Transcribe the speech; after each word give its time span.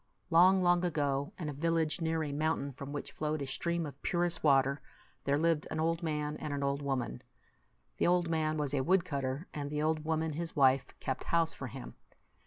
Long, 0.31 0.63
long 0.63 0.83
ago, 0.83 1.31
in 1.37 1.47
a 1.47 1.53
village 1.53 2.01
near 2.01 2.23
a 2.23 2.31
mountain 2.31 2.71
from 2.73 2.91
which 2.91 3.11
flowed 3.11 3.39
a 3.39 3.45
stream 3.45 3.85
of 3.85 4.01
purest 4.01 4.43
water, 4.43 4.81
there 5.25 5.37
lived 5.37 5.67
an 5.69 5.79
old 5.79 6.01
man 6.01 6.37
and 6.37 6.51
an 6.55 6.63
old 6.63 6.81
woman. 6.81 7.21
The 7.97 8.07
old 8.07 8.27
man 8.27 8.57
was 8.57 8.73
a 8.73 8.81
woodcutter, 8.81 9.45
and 9.53 9.69
the 9.69 9.83
old 9.83 10.03
woman, 10.03 10.33
his 10.33 10.55
wife, 10.55 10.87
kept 10.99 11.25
house 11.25 11.53
for 11.53 11.67
him. 11.67 11.93